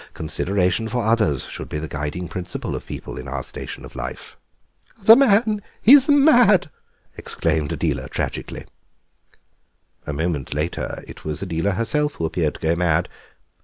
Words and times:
Consideration 0.15 0.87
for 0.87 1.05
others 1.05 1.43
should 1.45 1.69
be 1.69 1.77
the 1.77 1.87
guiding 1.87 2.27
principle 2.27 2.73
of 2.75 2.87
people 2.87 3.19
in 3.19 3.27
our 3.27 3.43
station 3.43 3.85
of 3.85 3.95
life." 3.95 4.35
"The 5.03 5.15
man 5.15 5.61
is 5.83 6.09
mad!" 6.09 6.71
exclaimed 7.17 7.71
Adela 7.73 8.09
tragically. 8.09 8.65
A 10.07 10.13
moment 10.13 10.55
later 10.55 11.03
it 11.07 11.23
was 11.23 11.43
Adela 11.43 11.73
herself 11.73 12.15
who 12.15 12.25
appeared 12.25 12.55
to 12.55 12.59
go 12.61 12.75
mad. 12.75 13.09